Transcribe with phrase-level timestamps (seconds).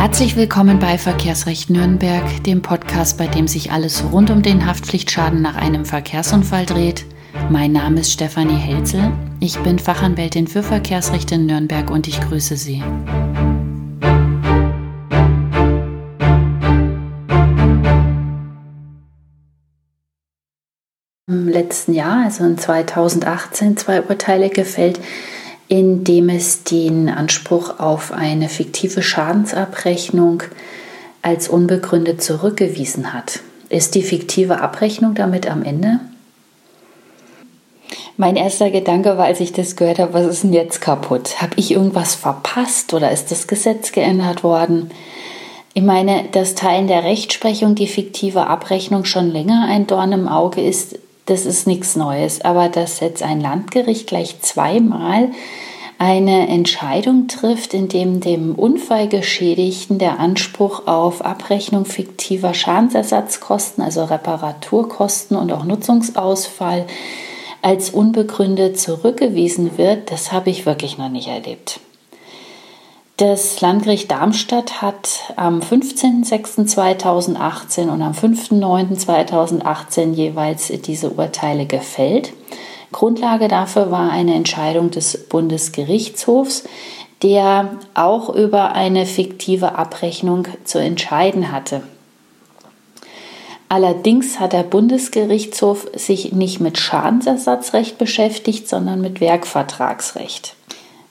[0.00, 5.42] Herzlich willkommen bei Verkehrsrecht Nürnberg, dem Podcast, bei dem sich alles rund um den Haftpflichtschaden
[5.42, 7.04] nach einem Verkehrsunfall dreht.
[7.50, 9.12] Mein Name ist Stefanie Helzel.
[9.40, 12.82] Ich bin Fachanwältin für Verkehrsrecht in Nürnberg und ich grüße Sie.
[21.28, 24.98] Im letzten Jahr, also in 2018, zwei Urteile gefällt,
[25.70, 30.42] indem es den Anspruch auf eine fiktive Schadensabrechnung
[31.22, 33.38] als unbegründet zurückgewiesen hat.
[33.68, 36.00] Ist die fiktive Abrechnung damit am Ende?
[38.16, 41.40] Mein erster Gedanke war, als ich das gehört habe, was ist denn jetzt kaputt?
[41.40, 44.90] Habe ich irgendwas verpasst oder ist das Gesetz geändert worden?
[45.72, 50.62] Ich meine, dass Teilen der Rechtsprechung die fiktive Abrechnung schon länger ein Dorn im Auge
[50.62, 50.98] ist,
[51.30, 52.40] das ist nichts Neues.
[52.42, 55.30] Aber dass jetzt ein Landgericht gleich zweimal
[55.98, 65.36] eine Entscheidung trifft, in dem dem Unfallgeschädigten der Anspruch auf Abrechnung fiktiver Schadensersatzkosten, also Reparaturkosten
[65.36, 66.86] und auch Nutzungsausfall
[67.62, 71.80] als unbegründet zurückgewiesen wird, das habe ich wirklich noch nicht erlebt.
[73.20, 82.32] Das Landgericht Darmstadt hat am 15.06.2018 und am 5.09.2018 jeweils diese Urteile gefällt.
[82.92, 86.64] Grundlage dafür war eine Entscheidung des Bundesgerichtshofs,
[87.22, 91.82] der auch über eine fiktive Abrechnung zu entscheiden hatte.
[93.68, 100.54] Allerdings hat der Bundesgerichtshof sich nicht mit Schadensersatzrecht beschäftigt, sondern mit Werkvertragsrecht.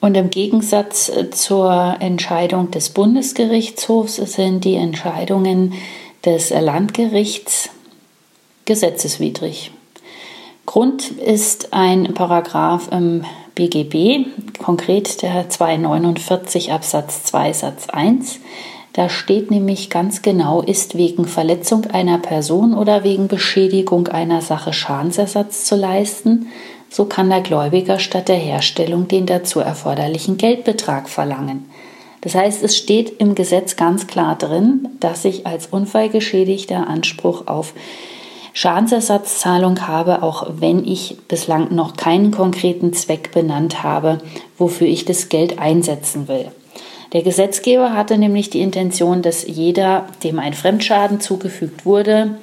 [0.00, 5.74] Und im Gegensatz äh, zur Entscheidung des Bundesgerichtshofs sind die Entscheidungen
[6.24, 7.70] des Landgerichts
[8.64, 9.72] gesetzeswidrig.
[10.66, 14.26] Grund ist ein Paragraph im BGB,
[14.62, 18.38] konkret der 249 Absatz 2 Satz 1.
[18.92, 24.72] Da steht nämlich ganz genau, ist wegen Verletzung einer Person oder wegen Beschädigung einer Sache
[24.72, 26.46] Schadensersatz zu leisten,
[26.90, 31.70] so kann der Gläubiger statt der Herstellung den dazu erforderlichen Geldbetrag verlangen.
[32.20, 37.72] Das heißt, es steht im Gesetz ganz klar drin, dass ich als Unfallgeschädigter Anspruch auf
[38.52, 44.18] Schadensersatzzahlung habe, auch wenn ich bislang noch keinen konkreten Zweck benannt habe,
[44.58, 46.50] wofür ich das Geld einsetzen will.
[47.12, 52.38] Der Gesetzgeber hatte nämlich die Intention, dass jeder, dem ein Fremdschaden zugefügt wurde,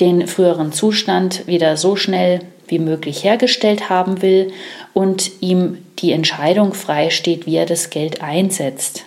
[0.00, 4.52] den früheren Zustand wieder so schnell wie möglich hergestellt haben will
[4.92, 9.04] und ihm die Entscheidung freisteht, wie er das Geld einsetzt.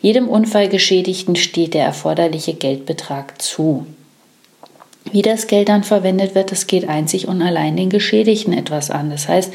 [0.00, 3.86] Jedem Unfallgeschädigten steht der erforderliche Geldbetrag zu.
[5.12, 9.10] Wie das Geld dann verwendet wird, das geht einzig und allein den Geschädigten etwas an.
[9.10, 9.52] Das heißt,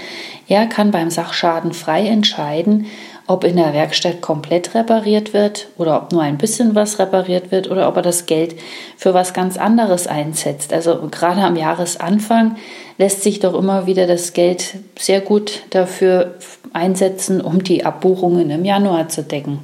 [0.48, 2.88] er kann beim Sachschaden frei entscheiden,
[3.28, 7.70] ob in der Werkstatt komplett repariert wird oder ob nur ein bisschen was repariert wird
[7.72, 8.56] oder ob er das Geld
[8.98, 10.72] für was ganz anderes einsetzt.
[10.72, 12.58] Also gerade am Jahresanfang
[12.98, 16.36] lässt sich doch immer wieder das Geld sehr gut dafür
[16.74, 19.60] einsetzen, um die Abbuchungen im Januar zu decken.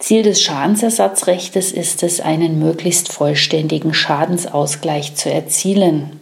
[0.00, 6.21] Ziel des Schadensersatzrechts ist es, einen möglichst vollständigen Schadensausgleich zu erzielen.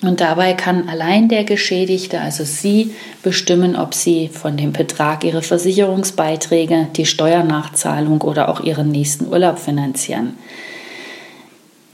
[0.00, 2.92] Und dabei kann allein der Geschädigte, also Sie,
[3.22, 9.58] bestimmen, ob Sie von dem Betrag Ihre Versicherungsbeiträge, die Steuernachzahlung oder auch Ihren nächsten Urlaub
[9.58, 10.38] finanzieren.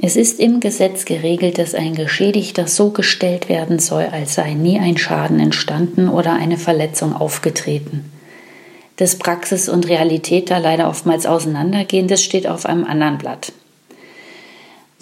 [0.06, 4.78] Es ist im Gesetz geregelt, dass ein Geschädigter so gestellt werden soll, als sei nie
[4.78, 8.12] ein Schaden entstanden oder eine Verletzung aufgetreten.
[8.96, 13.52] Dass Praxis und Realität da leider oftmals auseinandergehen, das steht auf einem anderen Blatt.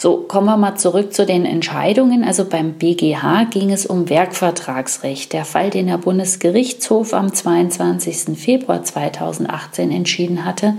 [0.03, 2.25] So, kommen wir mal zurück zu den Entscheidungen.
[2.25, 5.33] Also beim BGH ging es um Werkvertragsrecht.
[5.33, 8.37] Der Fall, den der Bundesgerichtshof am 22.
[8.37, 10.75] Februar 2018 entschieden hatte,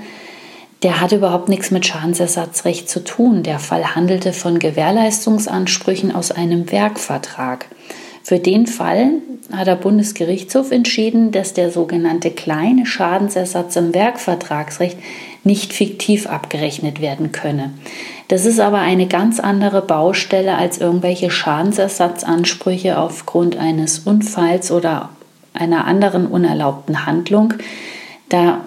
[0.83, 3.43] der hatte überhaupt nichts mit Schadensersatzrecht zu tun.
[3.43, 7.67] Der Fall handelte von Gewährleistungsansprüchen aus einem Werkvertrag.
[8.23, 9.21] Für den Fall
[9.53, 14.97] hat der Bundesgerichtshof entschieden, dass der sogenannte kleine Schadensersatz im Werkvertragsrecht
[15.43, 17.73] nicht fiktiv abgerechnet werden könne.
[18.29, 25.09] Das ist aber eine ganz andere Baustelle als irgendwelche Schadensersatzansprüche aufgrund eines Unfalls oder
[25.53, 27.53] einer anderen unerlaubten Handlung.
[28.29, 28.61] Da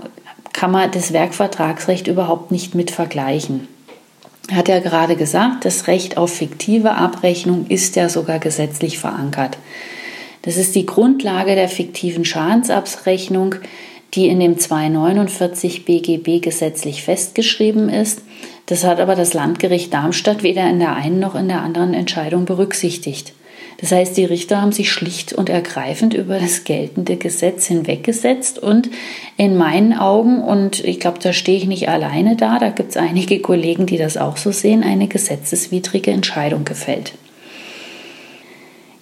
[0.52, 3.68] kann man das Werkvertragsrecht überhaupt nicht mit vergleichen.
[4.48, 9.58] Er hat ja gerade gesagt, das Recht auf fiktive Abrechnung ist ja sogar gesetzlich verankert.
[10.42, 13.56] Das ist die Grundlage der fiktiven Schadensabrechnung,
[14.16, 18.22] die in dem 249 BGB gesetzlich festgeschrieben ist.
[18.64, 22.46] Das hat aber das Landgericht Darmstadt weder in der einen noch in der anderen Entscheidung
[22.46, 23.34] berücksichtigt.
[23.78, 28.88] Das heißt, die Richter haben sich schlicht und ergreifend über das geltende Gesetz hinweggesetzt und
[29.36, 32.96] in meinen Augen, und ich glaube, da stehe ich nicht alleine da, da gibt es
[32.96, 37.12] einige Kollegen, die das auch so sehen, eine gesetzeswidrige Entscheidung gefällt.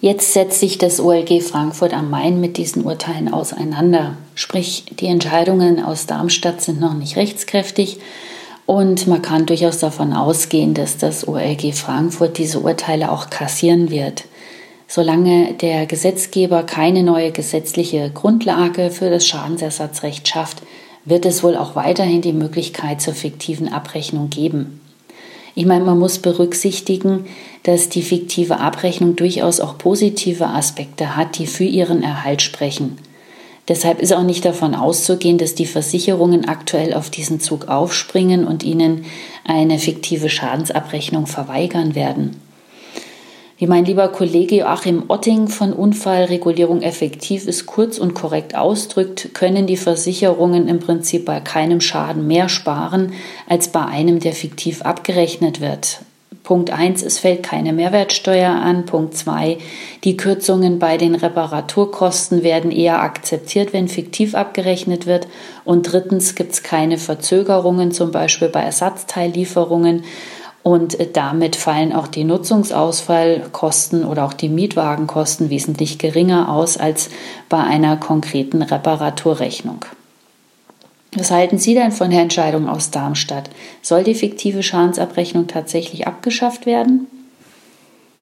[0.05, 4.15] Jetzt setzt sich das OLG Frankfurt am Main mit diesen Urteilen auseinander.
[4.35, 7.97] Sprich, die Entscheidungen aus Darmstadt sind noch nicht rechtskräftig
[8.67, 14.25] und man kann durchaus davon ausgehen, dass das OLG Frankfurt diese Urteile auch kassieren wird.
[14.87, 20.61] Solange der Gesetzgeber keine neue gesetzliche Grundlage für das Schadensersatzrecht schafft,
[21.05, 24.81] wird es wohl auch weiterhin die Möglichkeit zur fiktiven Abrechnung geben.
[25.57, 27.25] Ich meine, man muss berücksichtigen,
[27.63, 32.97] dass die fiktive Abrechnung durchaus auch positive Aspekte hat, die für ihren Erhalt sprechen.
[33.67, 38.63] Deshalb ist auch nicht davon auszugehen, dass die Versicherungen aktuell auf diesen Zug aufspringen und
[38.63, 39.05] ihnen
[39.43, 42.35] eine fiktive Schadensabrechnung verweigern werden.
[43.57, 49.65] Wie mein lieber Kollege Joachim Otting von Unfallregulierung effektiv ist, kurz und korrekt ausdrückt, können
[49.65, 53.13] die Versicherungen im Prinzip bei keinem Schaden mehr sparen
[53.47, 56.01] als bei einem, der fiktiv abgerechnet wird.
[56.43, 58.85] Punkt 1, es fällt keine Mehrwertsteuer an.
[58.85, 59.57] Punkt 2,
[60.03, 65.27] die Kürzungen bei den Reparaturkosten werden eher akzeptiert, wenn fiktiv abgerechnet wird.
[65.63, 70.03] Und drittens gibt es keine Verzögerungen, zum Beispiel bei Ersatzteillieferungen.
[70.67, 77.11] Und damit fallen auch die Nutzungsausfallkosten oder auch die Mietwagenkosten wesentlich geringer aus als
[77.49, 79.85] bei einer konkreten Reparaturrechnung.
[81.13, 83.51] Was halten Sie denn von der Entscheidung aus Darmstadt?
[83.83, 87.05] Soll die fiktive Schadensabrechnung tatsächlich abgeschafft werden?